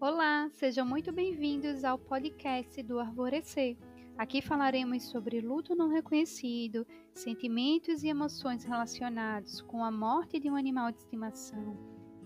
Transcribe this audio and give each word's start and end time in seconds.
Olá, 0.00 0.48
sejam 0.54 0.86
muito 0.86 1.12
bem-vindos 1.12 1.84
ao 1.84 1.98
podcast 1.98 2.82
do 2.82 2.98
Arvorecer. 2.98 3.76
Aqui 4.16 4.40
falaremos 4.40 5.02
sobre 5.02 5.42
luto 5.42 5.74
não 5.74 5.90
reconhecido, 5.90 6.86
sentimentos 7.12 8.02
e 8.02 8.08
emoções 8.08 8.64
relacionados 8.64 9.60
com 9.60 9.84
a 9.84 9.90
morte 9.90 10.40
de 10.40 10.50
um 10.50 10.56
animal 10.56 10.90
de 10.90 11.00
estimação, 11.00 11.76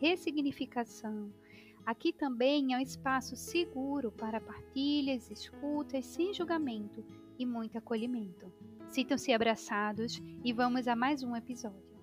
ressignificação. 0.00 1.34
Aqui 1.84 2.12
também 2.12 2.72
é 2.72 2.76
um 2.76 2.80
espaço 2.80 3.34
seguro 3.34 4.12
para 4.12 4.40
partilhas, 4.40 5.28
escutas 5.28 6.06
sem 6.06 6.32
julgamento 6.32 7.04
e 7.36 7.44
muito 7.44 7.76
acolhimento. 7.76 8.52
Sintam-se 8.88 9.32
abraçados 9.32 10.22
e 10.44 10.52
vamos 10.52 10.86
a 10.86 10.94
mais 10.94 11.24
um 11.24 11.34
episódio. 11.34 11.93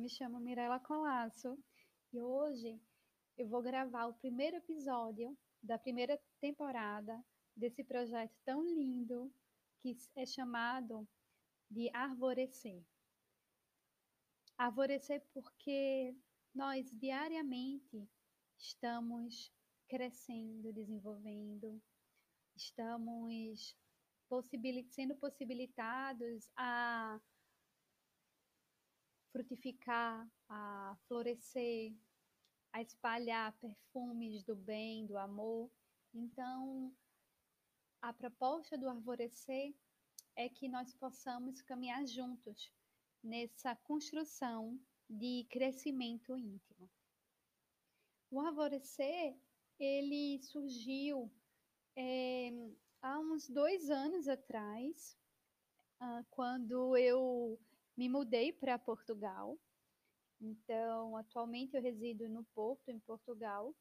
Me 0.00 0.08
chamo 0.08 0.40
Mirella 0.40 0.80
Colasso 0.80 1.62
e 2.10 2.22
hoje 2.22 2.80
eu 3.36 3.46
vou 3.46 3.60
gravar 3.60 4.06
o 4.06 4.14
primeiro 4.14 4.56
episódio 4.56 5.36
da 5.62 5.78
primeira 5.78 6.18
temporada 6.40 7.22
desse 7.54 7.84
projeto 7.84 8.34
tão 8.42 8.64
lindo 8.64 9.30
que 9.82 9.94
é 10.16 10.24
chamado 10.24 11.06
de 11.70 11.90
Arvorecer. 11.92 12.82
Arvorecer 14.56 15.22
porque 15.34 16.16
nós 16.54 16.90
diariamente 16.92 18.08
estamos 18.58 19.52
crescendo, 19.86 20.72
desenvolvendo, 20.72 21.78
estamos 22.56 23.76
possibil 24.30 24.82
sendo 24.88 25.14
possibilitados 25.16 26.50
a 26.56 27.20
frutificar, 29.32 30.28
a 30.48 30.96
florescer, 31.06 31.94
a 32.72 32.82
espalhar 32.82 33.52
perfumes 33.58 34.42
do 34.44 34.54
bem, 34.54 35.06
do 35.06 35.16
amor. 35.16 35.70
Então, 36.12 36.94
a 38.00 38.12
proposta 38.12 38.76
do 38.76 38.88
arvorecer 38.88 39.74
é 40.36 40.48
que 40.48 40.68
nós 40.68 40.94
possamos 40.94 41.60
caminhar 41.62 42.06
juntos 42.06 42.72
nessa 43.22 43.76
construção 43.76 44.80
de 45.08 45.46
crescimento 45.50 46.36
íntimo. 46.36 46.88
O 48.30 48.40
arvorecer, 48.40 49.36
ele 49.78 50.40
surgiu 50.42 51.30
é, 51.96 52.50
há 53.02 53.18
uns 53.18 53.48
dois 53.48 53.90
anos 53.90 54.28
atrás, 54.28 55.18
uh, 56.00 56.24
quando 56.30 56.96
eu 56.96 57.58
me 58.00 58.08
mudei 58.08 58.50
para 58.50 58.78
Portugal. 58.78 59.58
Então, 60.40 61.18
atualmente 61.18 61.76
eu 61.76 61.82
resido 61.82 62.30
no 62.30 62.42
Porto, 62.54 62.88
em 62.88 62.98
Portugal, 63.00 63.76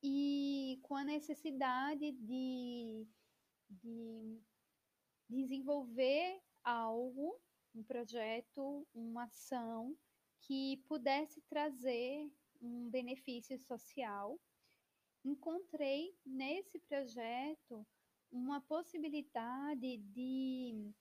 e 0.00 0.78
com 0.84 0.94
a 0.94 1.02
necessidade 1.02 2.12
de, 2.12 3.08
de 3.68 4.40
desenvolver 5.28 6.40
algo, 6.62 7.40
um 7.74 7.82
projeto, 7.82 8.86
uma 8.94 9.24
ação 9.24 9.96
que 10.42 10.76
pudesse 10.86 11.40
trazer 11.48 12.30
um 12.62 12.88
benefício 12.88 13.58
social. 13.58 14.38
Encontrei 15.24 16.16
nesse 16.24 16.78
projeto 16.78 17.84
uma 18.30 18.60
possibilidade 18.60 19.96
de 19.96 20.94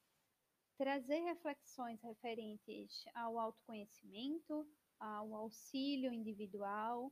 trazer 0.80 1.20
reflexões 1.26 2.02
referentes 2.02 3.04
ao 3.14 3.38
autoconhecimento, 3.38 4.66
ao 4.98 5.36
auxílio 5.36 6.14
individual, 6.14 7.12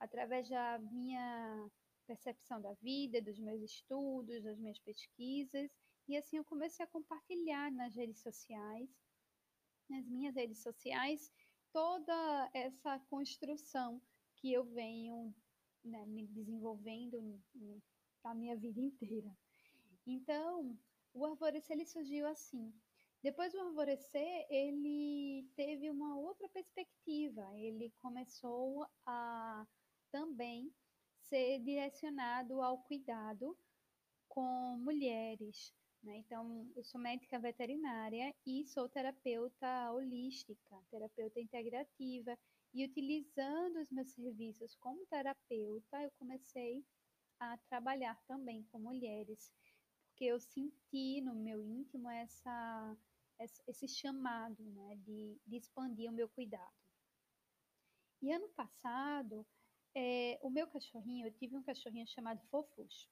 através 0.00 0.48
da 0.48 0.80
minha 0.80 1.70
percepção 2.04 2.60
da 2.60 2.72
vida, 2.74 3.22
dos 3.22 3.38
meus 3.38 3.62
estudos, 3.62 4.42
das 4.42 4.58
minhas 4.58 4.80
pesquisas, 4.80 5.70
e 6.08 6.16
assim 6.16 6.38
eu 6.38 6.44
comecei 6.44 6.84
a 6.84 6.88
compartilhar 6.88 7.70
nas 7.70 7.94
redes 7.94 8.20
sociais, 8.20 8.90
nas 9.88 10.04
minhas 10.08 10.34
redes 10.34 10.60
sociais, 10.60 11.32
toda 11.72 12.50
essa 12.52 12.98
construção 13.08 14.02
que 14.34 14.52
eu 14.52 14.64
venho 14.64 15.32
né, 15.84 16.04
me 16.06 16.26
desenvolvendo 16.26 17.40
na 18.24 18.34
minha 18.34 18.56
vida 18.56 18.80
inteira. 18.80 19.30
Então, 20.04 20.76
o 21.14 21.24
arvorecer 21.24 21.76
ele 21.76 21.86
surgiu 21.86 22.26
assim, 22.26 22.74
depois 23.26 23.52
do 23.52 23.58
Alvorecer, 23.58 24.46
ele 24.48 25.50
teve 25.56 25.90
uma 25.90 26.16
outra 26.16 26.48
perspectiva. 26.48 27.42
Ele 27.58 27.92
começou 28.00 28.86
a 29.04 29.66
também 30.12 30.72
ser 31.22 31.58
direcionado 31.58 32.62
ao 32.62 32.78
cuidado 32.84 33.58
com 34.28 34.78
mulheres. 34.78 35.74
Né? 36.04 36.18
Então, 36.18 36.70
eu 36.76 36.84
sou 36.84 37.00
médica 37.00 37.36
veterinária 37.40 38.32
e 38.46 38.64
sou 38.64 38.88
terapeuta 38.88 39.90
holística, 39.90 40.80
terapeuta 40.88 41.40
integrativa. 41.40 42.38
E 42.72 42.84
utilizando 42.84 43.80
os 43.80 43.90
meus 43.90 44.12
serviços 44.12 44.76
como 44.76 45.04
terapeuta, 45.06 46.00
eu 46.00 46.12
comecei 46.16 46.84
a 47.40 47.58
trabalhar 47.68 48.22
também 48.28 48.62
com 48.70 48.78
mulheres, 48.78 49.50
porque 50.10 50.26
eu 50.26 50.38
senti 50.38 51.20
no 51.22 51.34
meu 51.34 51.60
íntimo 51.60 52.08
essa 52.08 52.96
esse 53.38 53.88
chamado 53.88 54.62
né, 54.64 54.96
de, 54.96 55.40
de 55.46 55.56
expandir 55.56 56.10
o 56.10 56.14
meu 56.14 56.28
cuidado. 56.28 56.74
E 58.22 58.32
ano 58.32 58.48
passado, 58.50 59.46
é, 59.94 60.38
o 60.42 60.50
meu 60.50 60.66
cachorrinho, 60.66 61.26
eu 61.26 61.32
tive 61.32 61.56
um 61.56 61.62
cachorrinho 61.62 62.06
chamado 62.06 62.40
Fofuxo. 62.50 63.08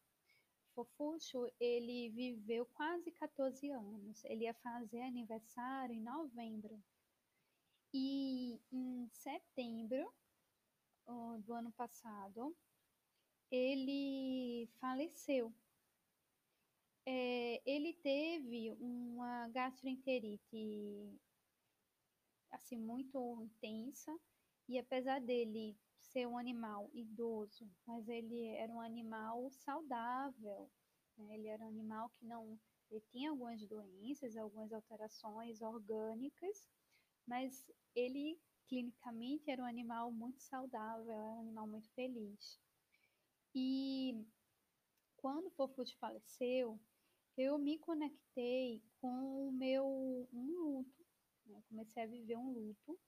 Fofuxo, 0.74 1.46
ele 1.60 2.10
viveu 2.10 2.66
quase 2.66 3.12
14 3.12 3.70
anos. 3.70 4.24
Ele 4.24 4.44
ia 4.44 4.54
fazer 4.54 5.02
aniversário 5.02 5.94
em 5.94 6.02
novembro. 6.02 6.82
E 7.92 8.60
em 8.72 9.08
setembro 9.12 10.12
do 11.44 11.52
ano 11.54 11.70
passado, 11.72 12.56
ele 13.50 14.68
faleceu 14.80 15.54
é, 17.06 17.62
ele 17.66 17.92
teve 17.94 18.70
uma 18.80 19.48
gastroenterite 19.48 21.20
assim 22.50 22.78
muito 22.78 23.42
intensa 23.42 24.18
e 24.68 24.78
apesar 24.78 25.20
dele 25.20 25.76
ser 26.00 26.26
um 26.26 26.38
animal 26.38 26.90
idoso, 26.94 27.68
mas 27.86 28.08
ele 28.08 28.46
era 28.46 28.72
um 28.72 28.80
animal 28.80 29.50
saudável, 29.50 30.70
né? 31.16 31.34
ele 31.34 31.48
era 31.48 31.64
um 31.64 31.68
animal 31.68 32.10
que 32.10 32.24
não 32.24 32.58
ele 32.90 33.00
tinha 33.00 33.30
algumas 33.30 33.66
doenças, 33.66 34.36
algumas 34.36 34.72
alterações 34.72 35.60
orgânicas, 35.62 36.68
mas 37.26 37.68
ele 37.94 38.38
clinicamente 38.68 39.50
era 39.50 39.62
um 39.62 39.66
animal 39.66 40.12
muito 40.12 40.40
saudável, 40.40 41.10
era 41.10 41.32
um 41.32 41.40
animal 41.40 41.66
muito 41.66 41.90
feliz. 41.90 42.60
E 43.54 44.24
quando 45.16 45.46
o 45.46 45.50
Fofute 45.50 45.96
faleceu, 45.96 46.78
eu 47.36 47.58
me 47.58 47.78
conectei 47.78 48.82
com 49.00 49.48
o 49.48 49.52
meu 49.52 50.28
um 50.32 50.46
luto, 50.46 51.04
né? 51.46 51.62
comecei 51.68 52.02
a 52.02 52.06
viver 52.06 52.36
um 52.36 52.52
luto, 52.52 52.98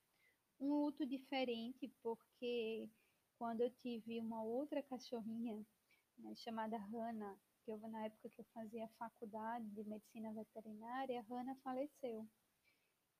um 0.58 0.68
luto 0.68 1.06
diferente 1.06 1.88
porque 2.02 2.88
quando 3.38 3.60
eu 3.60 3.70
tive 3.70 4.18
uma 4.20 4.42
outra 4.42 4.82
cachorrinha 4.82 5.64
né, 6.18 6.34
chamada 6.34 6.76
Hannah, 6.76 7.38
que 7.64 7.70
eu 7.70 7.78
na 7.88 8.06
época 8.06 8.28
que 8.30 8.40
eu 8.40 8.46
fazia 8.54 8.88
faculdade 8.98 9.68
de 9.70 9.84
medicina 9.84 10.32
veterinária, 10.32 11.24
Hannah 11.28 11.56
faleceu. 11.56 12.26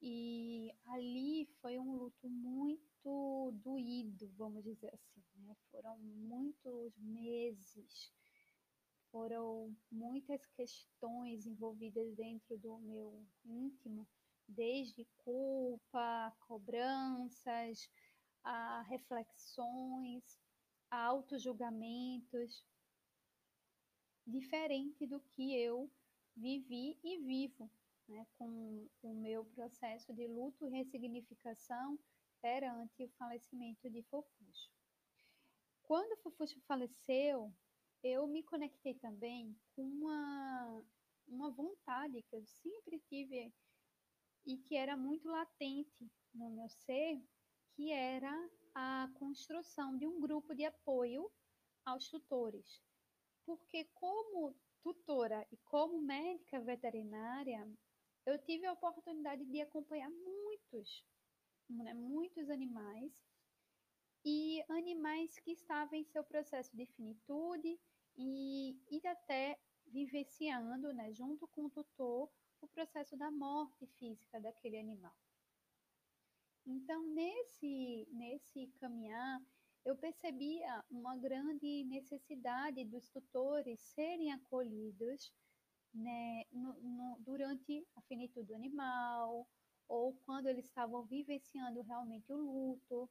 E 0.00 0.73
ali 0.87 1.47
foi 1.61 1.79
um 1.79 1.97
luto 1.97 2.29
muito 2.29 3.52
doído, 3.64 4.31
vamos 4.37 4.62
dizer 4.62 4.93
assim, 4.93 5.23
né? 5.37 5.56
Foram 5.70 5.99
muitos 5.99 6.97
meses 6.99 8.12
foram 9.16 9.74
muitas 9.90 10.44
questões 10.48 11.46
envolvidas 11.46 12.14
dentro 12.14 12.58
do 12.58 12.76
meu 12.80 13.26
íntimo, 13.46 14.06
desde 14.46 15.06
culpa, 15.16 16.36
cobranças, 16.40 17.90
a 18.44 18.82
reflexões, 18.82 20.38
a 20.90 21.02
autojulgamentos, 21.06 22.62
diferente 24.26 25.06
do 25.06 25.18
que 25.18 25.54
eu 25.54 25.90
vivi 26.36 26.98
e 27.02 27.16
vivo 27.16 27.70
né, 28.06 28.26
com 28.36 28.86
o 29.02 29.14
meu 29.14 29.46
processo 29.46 30.12
de 30.12 30.26
luto 30.26 30.66
e 30.66 30.70
ressignificação 30.70 31.98
perante 32.42 33.02
o 33.02 33.08
falecimento 33.16 33.88
de 33.88 34.02
Fofuxo. 34.02 34.70
Quando 35.84 36.18
Fofuxo 36.18 36.60
faleceu, 36.66 37.50
eu 38.06 38.26
me 38.26 38.43
conectei 38.43 38.94
também 38.94 39.56
com 39.75 39.82
uma, 39.82 40.82
uma 41.26 41.50
vontade 41.50 42.23
que 42.23 42.37
eu 42.37 42.44
sempre 42.44 43.00
tive 43.08 43.53
e 44.47 44.56
que 44.58 44.76
era 44.76 44.97
muito 44.97 45.29
latente 45.29 46.08
no 46.32 46.50
meu 46.50 46.69
ser, 46.69 47.20
que 47.75 47.91
era 47.91 48.32
a 48.75 49.11
construção 49.14 49.97
de 49.99 50.06
um 50.06 50.20
grupo 50.20 50.55
de 50.55 50.64
apoio 50.64 51.31
aos 51.85 52.08
tutores. 52.08 52.81
Porque 53.44 53.85
como 53.94 54.55
tutora 54.82 55.47
e 55.50 55.56
como 55.64 56.00
médica 56.00 56.61
veterinária, 56.61 57.69
eu 58.25 58.38
tive 58.38 58.67
a 58.67 58.73
oportunidade 58.73 59.44
de 59.44 59.61
acompanhar 59.61 60.11
muitos, 60.11 61.05
né, 61.69 61.93
muitos 61.94 62.49
animais 62.50 63.12
e 64.25 64.64
animais 64.69 65.38
que 65.41 65.52
estavam 65.52 65.99
em 65.99 66.05
seu 66.05 66.23
processo 66.23 66.76
de 66.76 66.87
finitude 66.87 67.79
e, 68.16 68.76
e 68.90 69.06
até 69.06 69.58
vivenciando, 69.86 70.92
né, 70.92 71.12
junto 71.12 71.46
com 71.48 71.66
o 71.66 71.70
tutor, 71.70 72.30
o 72.60 72.68
processo 72.68 73.16
da 73.16 73.30
morte 73.30 73.86
física 73.98 74.40
daquele 74.40 74.78
animal. 74.78 75.14
Então, 76.66 77.02
nesse, 77.14 78.08
nesse 78.10 78.66
caminhar, 78.80 79.40
eu 79.84 79.96
percebia 79.96 80.84
uma 80.90 81.16
grande 81.16 81.84
necessidade 81.84 82.84
dos 82.84 83.08
tutores 83.08 83.80
serem 83.80 84.32
acolhidos 84.32 85.32
né, 85.94 86.44
no, 86.50 86.72
no, 86.82 87.16
durante 87.20 87.86
a 87.94 88.02
finitude 88.02 88.48
do 88.48 88.54
animal, 88.54 89.48
ou 89.88 90.14
quando 90.24 90.48
eles 90.48 90.66
estavam 90.66 91.04
vivenciando 91.04 91.82
realmente 91.82 92.32
o 92.32 92.36
luto. 92.36 93.08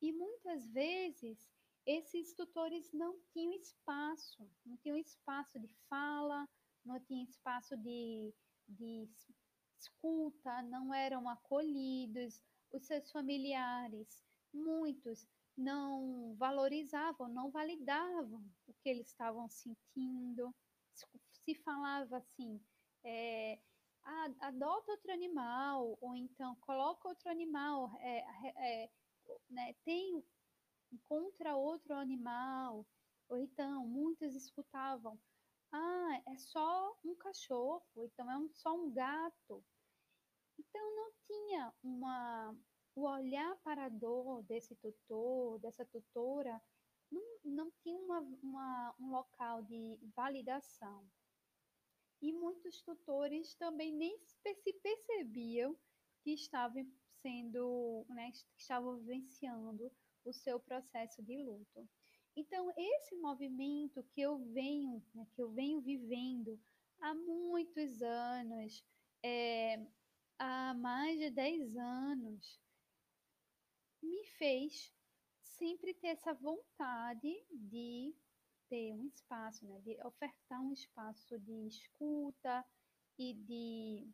E 0.00 0.12
muitas 0.12 0.68
vezes 0.68 1.50
esses 1.86 2.34
tutores 2.34 2.92
não 2.92 3.18
tinham 3.32 3.52
espaço, 3.52 4.48
não 4.64 4.76
tinham 4.78 4.96
espaço 4.96 5.58
de 5.58 5.68
fala, 5.88 6.48
não 6.84 6.98
tinham 7.00 7.24
espaço 7.24 7.76
de, 7.76 8.34
de 8.68 9.08
escuta, 9.78 10.62
não 10.62 10.92
eram 10.92 11.28
acolhidos, 11.28 12.42
os 12.72 12.84
seus 12.86 13.10
familiares, 13.10 14.22
muitos 14.52 15.26
não 15.56 16.34
valorizavam, 16.36 17.28
não 17.28 17.50
validavam 17.50 18.44
o 18.66 18.74
que 18.74 18.88
eles 18.88 19.08
estavam 19.08 19.48
sentindo. 19.48 20.54
Se 21.44 21.54
falava 21.54 22.18
assim, 22.18 22.60
é, 23.04 23.58
adota 24.40 24.92
outro 24.92 25.12
animal, 25.12 25.96
ou 26.00 26.14
então 26.14 26.54
coloca 26.56 27.08
outro 27.08 27.30
animal, 27.30 27.90
é, 28.00 28.84
é, 28.84 28.90
né, 29.48 29.74
tem, 29.84 30.22
encontra 30.92 31.56
outro 31.56 31.94
animal, 31.94 32.86
ou 33.28 33.38
então 33.38 33.86
muitos 33.86 34.34
escutavam, 34.34 35.18
ah, 35.72 36.22
é 36.28 36.38
só 36.38 36.96
um 37.04 37.14
cachorro, 37.16 37.84
então 37.96 38.30
é 38.30 38.38
um, 38.38 38.48
só 38.54 38.74
um 38.74 38.90
gato. 38.92 39.64
Então 40.58 40.96
não 40.96 41.12
tinha 41.26 41.74
uma 41.82 42.56
o 42.96 43.02
olhar 43.02 43.54
para 43.62 43.84
a 43.84 43.88
dor 43.90 44.42
desse 44.44 44.74
tutor, 44.76 45.58
dessa 45.60 45.84
tutora, 45.84 46.58
não, 47.12 47.22
não 47.44 47.70
tinha 47.82 48.00
uma, 48.00 48.20
uma, 48.42 48.94
um 48.98 49.10
local 49.10 49.62
de 49.62 49.98
validação. 50.16 51.06
E 52.22 52.32
muitos 52.32 52.80
tutores 52.80 53.54
também 53.56 53.92
nem 53.92 54.18
se 54.18 54.72
percebiam 54.72 55.76
que 56.22 56.32
estavam 56.32 56.90
sendo, 57.20 58.06
né, 58.08 58.32
estavam 58.56 58.96
vivenciando 58.96 59.92
o 60.26 60.32
seu 60.32 60.58
processo 60.60 61.22
de 61.22 61.36
luto. 61.38 61.88
Então, 62.34 62.70
esse 62.76 63.16
movimento 63.16 64.02
que 64.12 64.20
eu 64.20 64.38
venho, 64.52 65.02
né, 65.14 65.26
que 65.34 65.40
eu 65.40 65.50
venho 65.52 65.80
vivendo 65.80 66.60
há 67.00 67.14
muitos 67.14 68.02
anos, 68.02 68.84
é, 69.22 69.86
há 70.38 70.74
mais 70.74 71.18
de 71.18 71.30
10 71.30 71.76
anos, 71.76 72.60
me 74.02 74.24
fez 74.38 74.92
sempre 75.42 75.94
ter 75.94 76.08
essa 76.08 76.34
vontade 76.34 77.34
de 77.50 78.14
ter 78.68 78.92
um 78.92 79.06
espaço, 79.06 79.64
né, 79.66 79.80
de 79.80 79.98
ofertar 80.04 80.60
um 80.60 80.72
espaço 80.72 81.38
de 81.38 81.66
escuta 81.66 82.64
e 83.18 83.32
de, 83.32 84.10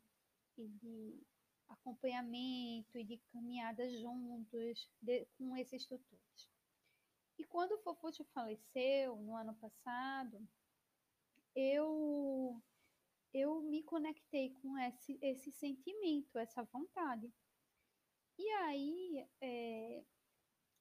e 0.57 0.67
de 0.67 1.23
acompanhamento 1.73 2.97
e 2.97 3.03
de 3.03 3.17
caminhada 3.31 3.89
juntos 3.99 4.89
de, 5.01 5.25
com 5.37 5.55
esses 5.57 5.85
tutores. 5.85 6.49
E 7.37 7.43
quando 7.43 7.73
o 7.73 7.79
Fofuxo 7.79 8.23
faleceu 8.33 9.15
no 9.17 9.35
ano 9.35 9.55
passado, 9.55 10.47
eu 11.55 12.61
eu 13.33 13.61
me 13.63 13.81
conectei 13.83 14.53
com 14.61 14.77
esse, 14.77 15.17
esse 15.19 15.51
sentimento, 15.51 16.37
essa 16.37 16.63
vontade. 16.65 17.33
E 18.37 18.47
aí, 18.49 19.27
é, 19.41 20.03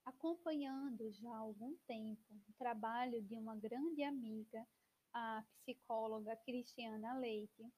acompanhando 0.05 1.11
já 1.13 1.31
há 1.31 1.39
algum 1.39 1.75
tempo 1.87 2.23
o 2.49 2.53
trabalho 2.59 3.23
de 3.23 3.37
uma 3.37 3.57
grande 3.57 4.03
amiga, 4.03 4.67
a 5.15 5.43
psicóloga 5.61 6.37
Cristiana 6.45 7.19
Leite. 7.19 7.73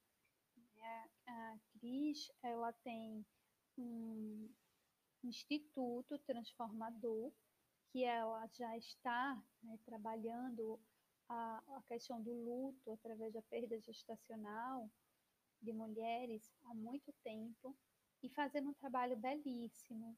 A 1.26 1.58
Cris, 1.72 2.30
ela 2.42 2.72
tem 2.84 3.24
um 3.78 4.48
instituto 5.22 6.18
transformador 6.20 7.32
que 7.90 8.04
ela 8.04 8.46
já 8.48 8.76
está 8.76 9.42
né, 9.62 9.78
trabalhando 9.84 10.80
a, 11.28 11.62
a 11.76 11.82
questão 11.82 12.22
do 12.22 12.32
luto 12.32 12.90
através 12.92 13.32
da 13.32 13.42
perda 13.42 13.80
gestacional 13.80 14.90
de 15.62 15.72
mulheres 15.72 16.52
há 16.64 16.74
muito 16.74 17.12
tempo 17.22 17.76
e 18.22 18.28
fazendo 18.28 18.70
um 18.70 18.74
trabalho 18.74 19.16
belíssimo. 19.16 20.16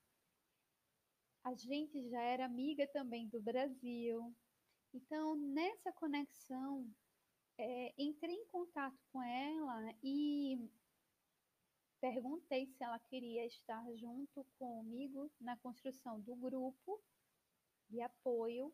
A 1.44 1.54
gente 1.54 2.08
já 2.08 2.20
era 2.20 2.44
amiga 2.44 2.86
também 2.88 3.28
do 3.28 3.40
Brasil. 3.40 4.34
Então, 4.92 5.36
nessa 5.36 5.92
conexão, 5.92 6.90
é, 7.58 7.94
entrei 7.98 8.34
em 8.34 8.46
contato 8.46 8.98
com 9.10 9.22
ela 9.22 9.94
e 10.02 10.70
perguntei 12.00 12.66
se 12.66 12.84
ela 12.84 12.98
queria 12.98 13.46
estar 13.46 13.84
junto 13.96 14.44
comigo 14.58 15.30
na 15.40 15.56
construção 15.56 16.20
do 16.20 16.34
grupo 16.36 17.02
de 17.88 18.00
apoio 18.00 18.72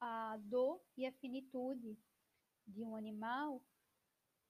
à 0.00 0.36
dor 0.38 0.80
e 0.96 1.06
à 1.06 1.12
finitude 1.12 1.96
de 2.66 2.84
um 2.84 2.96
animal, 2.96 3.62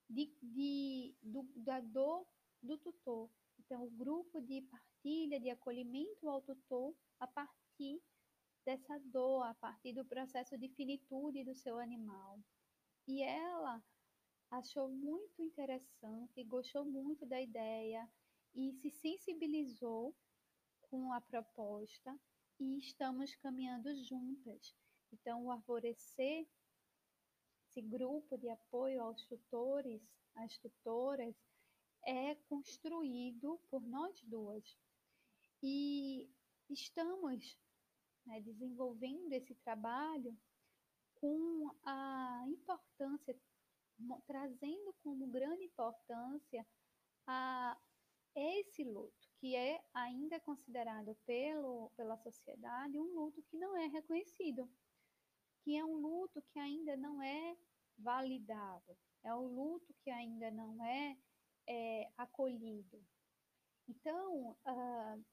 de, 0.08 0.32
de, 0.42 1.14
do, 1.22 1.42
da 1.56 1.80
dor 1.80 2.26
do 2.62 2.76
tutor. 2.78 3.30
Então, 3.58 3.84
o 3.84 3.90
grupo 3.90 4.40
de 4.40 4.62
partilha, 4.62 5.38
de 5.38 5.50
acolhimento 5.50 6.28
ao 6.28 6.40
tutor 6.42 6.94
a 7.20 7.26
partir 7.26 8.00
dessa 8.64 8.98
dor, 9.00 9.42
a 9.42 9.54
partir 9.54 9.92
do 9.92 10.04
processo 10.04 10.56
de 10.58 10.68
finitude 10.70 11.44
do 11.44 11.54
seu 11.54 11.78
animal. 11.78 12.40
E 13.08 13.22
ela 13.22 13.82
achou 14.50 14.86
muito 14.86 15.40
interessante, 15.40 16.44
gostou 16.44 16.84
muito 16.84 17.24
da 17.24 17.40
ideia 17.40 18.06
e 18.54 18.70
se 18.74 18.90
sensibilizou 18.90 20.14
com 20.82 21.10
a 21.14 21.20
proposta 21.22 22.14
e 22.60 22.76
estamos 22.76 23.34
caminhando 23.36 23.94
juntas. 24.04 24.76
Então, 25.10 25.46
o 25.46 25.50
Arvorecer, 25.50 26.46
esse 27.64 27.80
grupo 27.80 28.36
de 28.36 28.50
apoio 28.50 29.02
aos 29.02 29.24
tutores, 29.24 30.02
às 30.34 30.58
tutoras, 30.58 31.34
é 32.04 32.34
construído 32.46 33.58
por 33.70 33.80
nós 33.86 34.22
duas. 34.24 34.76
E 35.62 36.30
estamos 36.68 37.58
né, 38.26 38.42
desenvolvendo 38.42 39.32
esse 39.32 39.54
trabalho 39.54 40.36
com 41.20 41.70
a 41.84 42.44
importância, 42.46 43.36
trazendo 44.26 44.94
como 45.02 45.26
grande 45.26 45.64
importância 45.64 46.66
a 47.26 47.76
esse 48.34 48.84
luto, 48.84 49.28
que 49.40 49.56
é 49.56 49.82
ainda 49.92 50.38
considerado 50.40 51.16
pelo, 51.26 51.90
pela 51.96 52.16
sociedade 52.18 52.98
um 52.98 53.14
luto 53.14 53.42
que 53.42 53.56
não 53.56 53.76
é 53.76 53.86
reconhecido, 53.86 54.68
que 55.62 55.76
é 55.76 55.84
um 55.84 55.96
luto 55.96 56.40
que 56.52 56.58
ainda 56.58 56.96
não 56.96 57.22
é 57.22 57.56
validado, 57.98 58.96
é 59.24 59.34
um 59.34 59.46
luto 59.46 59.92
que 60.02 60.10
ainda 60.10 60.50
não 60.50 60.84
é 60.84 61.18
é, 61.68 62.10
acolhido. 62.16 63.04
Então, 63.86 64.52
uh, 64.66 65.24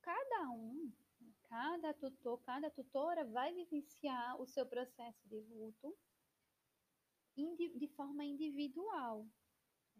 cada 0.00 0.50
um, 0.50 0.92
cada 1.52 1.92
tutor, 1.92 2.40
cada 2.44 2.70
tutora 2.70 3.26
vai 3.26 3.52
vivenciar 3.52 4.40
o 4.40 4.46
seu 4.46 4.64
processo 4.64 5.28
de 5.28 5.38
luto 5.50 5.94
de 7.76 7.88
forma 7.88 8.24
individual. 8.24 9.28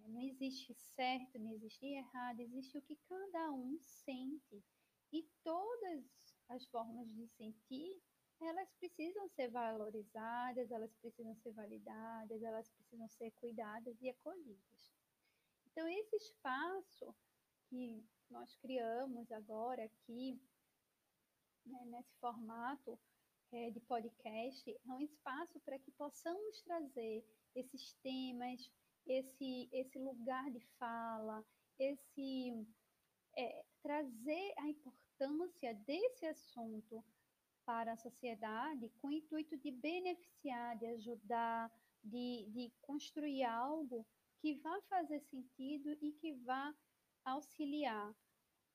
Não 0.08 0.22
existe 0.22 0.72
certo, 0.72 1.38
não 1.38 1.52
existe 1.52 1.84
errado, 1.84 2.40
existe 2.40 2.78
o 2.78 2.82
que 2.82 2.96
cada 3.06 3.52
um 3.52 3.78
sente. 3.82 4.64
E 5.12 5.28
todas 5.44 6.06
as 6.48 6.66
formas 6.68 7.12
de 7.12 7.28
sentir, 7.28 8.00
elas 8.40 8.72
precisam 8.78 9.28
ser 9.28 9.50
valorizadas, 9.50 10.70
elas 10.70 10.94
precisam 11.02 11.36
ser 11.36 11.52
validadas, 11.52 12.42
elas 12.42 12.70
precisam 12.70 13.08
ser 13.10 13.30
cuidadas 13.32 14.00
e 14.00 14.08
acolhidas. 14.08 14.90
Então, 15.66 15.86
esse 15.86 16.16
espaço 16.16 17.14
que 17.68 18.02
nós 18.30 18.56
criamos 18.56 19.30
agora 19.30 19.84
aqui, 19.84 20.40
né, 21.66 21.84
nesse 21.86 22.14
formato 22.20 22.98
é, 23.52 23.70
de 23.70 23.80
podcast, 23.80 24.70
é 24.70 24.92
um 24.92 25.00
espaço 25.00 25.60
para 25.60 25.78
que 25.78 25.90
possamos 25.92 26.62
trazer 26.62 27.24
esses 27.54 27.92
temas, 28.02 28.70
esse, 29.06 29.68
esse 29.72 29.98
lugar 29.98 30.50
de 30.50 30.60
fala, 30.78 31.44
esse 31.78 32.66
é, 33.36 33.64
trazer 33.82 34.54
a 34.58 34.68
importância 34.68 35.74
desse 35.86 36.26
assunto 36.26 37.04
para 37.64 37.92
a 37.92 37.96
sociedade 37.96 38.88
com 39.00 39.08
o 39.08 39.12
intuito 39.12 39.56
de 39.56 39.70
beneficiar, 39.70 40.76
de 40.78 40.86
ajudar, 40.86 41.70
de, 42.02 42.46
de 42.50 42.72
construir 42.80 43.44
algo 43.44 44.06
que 44.40 44.54
vá 44.56 44.80
fazer 44.88 45.20
sentido 45.20 45.90
e 46.00 46.12
que 46.12 46.32
vá 46.44 46.74
auxiliar 47.24 48.14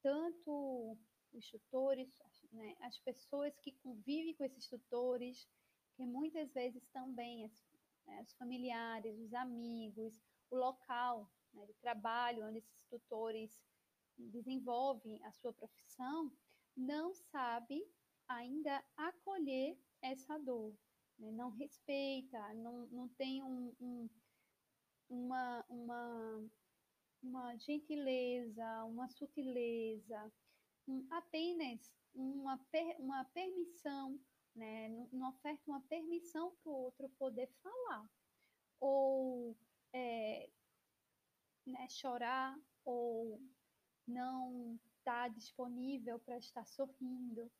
tanto 0.02 0.98
os 1.34 1.50
tutores, 1.50 2.10
né, 2.52 2.76
as 2.82 2.98
pessoas 3.00 3.58
que 3.60 3.72
convivem 3.84 4.34
com 4.36 4.44
esses 4.44 4.68
tutores, 4.68 5.48
que 5.96 6.06
muitas 6.06 6.52
vezes 6.54 6.86
também 6.88 7.46
as, 7.46 7.66
né, 8.06 8.22
os 8.22 8.34
familiares, 8.34 9.20
os 9.20 9.34
amigos, 9.34 10.14
o 10.50 10.56
local 10.56 11.30
né, 11.54 11.66
de 11.66 11.74
trabalho 11.76 12.48
onde 12.48 12.60
esses 12.60 12.84
tutores 12.90 13.62
desenvolvem 14.18 15.24
a 15.24 15.32
sua 15.32 15.54
profissão, 15.54 16.32
não 16.76 17.14
sabe 17.14 17.86
ainda 18.28 18.84
acolher 18.96 19.78
essa 20.02 20.38
dor, 20.38 20.74
né? 21.18 21.32
não 21.32 21.50
respeita, 21.50 22.54
não, 22.56 22.88
não 22.88 23.08
tem 23.10 23.44
um, 23.44 23.74
um, 23.80 24.10
uma, 25.10 25.66
uma, 25.70 26.50
uma 27.22 27.56
gentileza, 27.58 28.84
uma 28.86 29.08
sutileza, 29.08 30.32
um, 30.88 31.06
apenas 31.12 31.92
uma, 32.14 32.58
per, 32.72 32.96
uma 33.00 33.26
permissão, 33.26 34.20
né? 34.56 34.90
não 35.12 35.30
oferta 35.30 35.62
uma 35.68 35.82
permissão 35.82 36.56
para 36.64 36.72
o 36.72 36.76
outro 36.76 37.10
poder 37.18 37.48
falar, 37.62 38.10
ou 38.80 39.56
é, 39.94 40.50
né, 41.66 41.88
chorar, 41.90 42.58
ou 42.86 43.42
não 44.08 44.80
estar 45.00 45.24
tá 45.24 45.28
disponível 45.28 46.20
para 46.20 46.38
estar 46.38 46.66
sorrindo, 46.66 47.52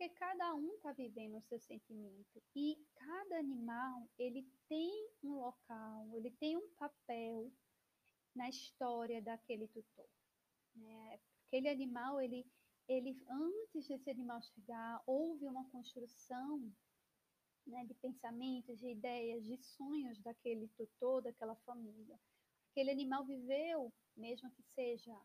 porque 0.00 0.08
cada 0.14 0.54
um 0.54 0.74
está 0.76 0.92
vivendo 0.92 1.36
o 1.36 1.42
seu 1.42 1.58
sentimento 1.60 2.42
e 2.56 2.82
cada 2.94 3.38
animal 3.38 4.08
ele 4.18 4.48
tem 4.68 5.10
um 5.22 5.34
local, 5.34 6.08
ele 6.16 6.30
tem 6.30 6.56
um 6.56 6.68
papel 6.70 7.52
na 8.34 8.48
história 8.48 9.20
daquele 9.20 9.68
tutor. 9.68 10.08
Né? 10.74 11.20
Aquele 11.50 11.68
animal 11.68 12.20
ele 12.20 12.46
ele 12.86 13.20
antes 13.28 13.88
desse 13.88 14.08
animal 14.08 14.40
chegar 14.40 15.02
houve 15.04 15.46
uma 15.46 15.68
construção 15.70 16.72
né, 17.66 17.84
de 17.84 17.94
pensamentos, 17.94 18.78
de 18.78 18.88
ideias, 18.88 19.44
de 19.44 19.56
sonhos 19.58 20.20
daquele 20.20 20.68
tutor, 20.76 21.22
daquela 21.22 21.56
família. 21.66 22.18
Aquele 22.70 22.92
animal 22.92 23.24
viveu, 23.24 23.92
mesmo 24.16 24.48
que 24.52 24.62
seja 24.62 25.16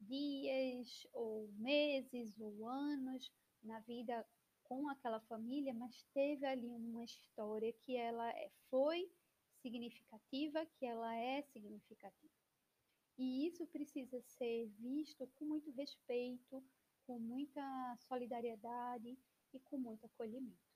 dias 0.00 1.06
ou 1.12 1.48
meses 1.54 2.38
ou 2.40 2.68
anos, 2.68 3.32
na 3.62 3.80
vida 3.80 4.24
com 4.64 4.88
aquela 4.88 5.20
família, 5.22 5.74
mas 5.74 6.04
teve 6.14 6.46
ali 6.46 6.68
uma 6.68 7.04
história 7.04 7.72
que 7.72 7.96
ela 7.96 8.28
é, 8.30 8.50
foi 8.70 9.10
significativa, 9.62 10.64
que 10.78 10.86
ela 10.86 11.12
é 11.16 11.42
significativa. 11.42 12.34
E 13.18 13.46
isso 13.46 13.66
precisa 13.66 14.20
ser 14.20 14.68
visto 14.78 15.26
com 15.34 15.44
muito 15.46 15.70
respeito, 15.70 16.62
com 17.06 17.18
muita 17.18 17.96
solidariedade 18.08 19.18
e 19.52 19.60
com 19.60 19.78
muito 19.78 20.04
acolhimento. 20.04 20.66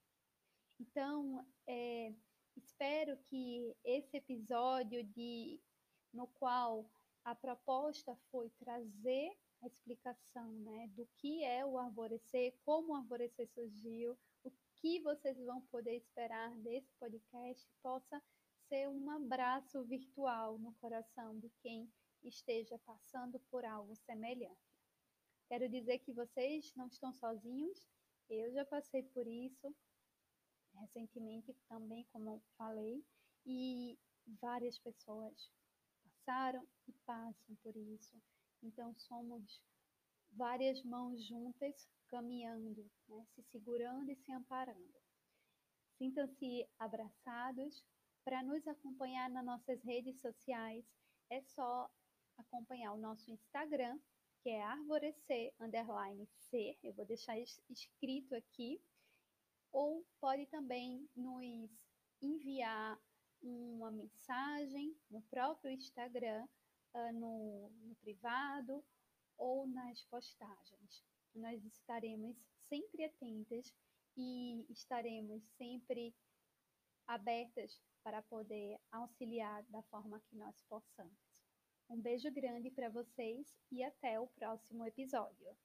Então, 0.79 1.47
é, 1.67 2.15
espero 2.57 3.17
que 3.29 3.77
esse 3.85 4.17
episódio 4.17 5.05
de 5.05 5.61
no 6.13 6.27
qual 6.27 6.91
a 7.25 7.35
proposta 7.35 8.17
foi 8.31 8.49
trazer 8.51 9.37
a 9.63 9.67
explicação 9.67 10.51
né, 10.61 10.89
do 10.97 11.07
que 11.19 11.45
é 11.45 11.65
o 11.67 11.79
arvorecer, 11.79 12.55
como 12.65 12.93
o 12.93 12.97
arvorecer 12.97 13.47
surgiu, 13.49 14.19
o 14.43 14.51
que 14.77 15.01
vocês 15.01 15.39
vão 15.39 15.61
poder 15.67 15.97
esperar 15.97 16.51
desse 16.61 16.91
podcast 16.99 17.69
possa 17.83 18.23
ser 18.69 18.89
um 18.89 19.11
abraço 19.11 19.85
virtual 19.85 20.59
no 20.59 20.73
coração 20.75 21.39
de 21.39 21.51
quem 21.61 21.93
esteja 22.23 22.79
passando 22.81 23.39
por 23.51 23.65
algo 23.65 23.95
semelhante. 23.97 24.71
Quero 25.49 25.69
dizer 25.69 25.99
que 26.01 26.13
vocês 26.13 26.73
não 26.75 26.87
estão 26.87 27.13
sozinhos, 27.13 27.87
eu 28.29 28.53
já 28.53 28.65
passei 28.65 29.03
por 29.03 29.27
isso 29.27 29.75
recentemente 30.75 31.53
também, 31.69 32.07
como 32.13 32.43
falei, 32.57 33.05
e 33.45 33.99
várias 34.41 34.79
pessoas 34.79 35.51
passaram 36.03 36.67
e 36.87 36.93
passam 37.05 37.57
por 37.63 37.77
isso. 37.77 38.17
Então, 38.63 38.95
somos 38.95 39.61
várias 40.33 40.83
mãos 40.83 41.25
juntas 41.27 41.89
caminhando, 42.09 42.91
né? 43.09 43.27
se 43.35 43.43
segurando 43.45 44.11
e 44.11 44.17
se 44.17 44.33
amparando. 44.33 45.01
Sintam-se 45.97 46.67
abraçados. 46.79 47.85
Para 48.23 48.43
nos 48.43 48.69
acompanhar 48.69 49.31
nas 49.31 49.45
nossas 49.45 49.83
redes 49.83 50.21
sociais, 50.21 50.85
é 51.31 51.41
só 51.41 51.91
acompanhar 52.41 52.93
o 52.93 52.99
nosso 52.99 53.31
Instagram, 53.31 53.99
que 54.43 54.51
é 54.51 54.63
arvorecer 54.63 55.53
underline 55.61 56.27
C. 56.27 56.77
Eu 56.83 56.93
vou 56.95 57.05
deixar 57.05 57.39
escrito 57.69 58.35
aqui. 58.35 58.81
Ou 59.73 60.05
pode 60.21 60.47
também 60.47 61.09
nos 61.15 61.71
enviar 62.21 63.01
uma 63.43 63.91
mensagem 63.91 64.97
no 65.11 65.23
próprio 65.23 65.71
Instagram 65.71 66.47
uh, 66.95 67.13
no, 67.13 67.71
no 67.83 67.95
privado 67.97 68.85
ou 69.39 69.67
nas 69.67 70.05
postagens. 70.07 71.05
Nós 71.35 71.65
estaremos 71.65 72.37
sempre 72.69 73.05
atentas 73.05 73.73
e 74.17 74.67
estaremos 74.69 75.43
sempre 75.57 76.15
abertas 77.07 77.81
para 78.03 78.23
poder 78.23 78.79
auxiliar 78.91 79.63
da 79.65 79.83
forma 79.85 80.21
que 80.21 80.37
nós 80.37 80.61
possamos. 80.69 81.30
Um 81.91 82.01
beijo 82.01 82.31
grande 82.31 82.71
para 82.71 82.89
vocês 82.89 83.53
e 83.69 83.83
até 83.83 84.21
o 84.21 84.29
próximo 84.29 84.87
episódio. 84.87 85.57